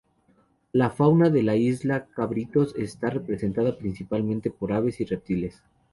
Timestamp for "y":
4.99-5.05